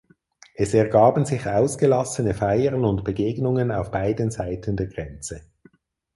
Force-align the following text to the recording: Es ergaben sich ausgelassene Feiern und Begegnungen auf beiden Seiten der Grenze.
Es 0.55 0.73
ergaben 0.73 1.25
sich 1.25 1.45
ausgelassene 1.45 2.33
Feiern 2.33 2.85
und 2.85 3.03
Begegnungen 3.03 3.71
auf 3.71 3.91
beiden 3.91 4.31
Seiten 4.31 4.75
der 4.75 4.87
Grenze. 4.87 5.41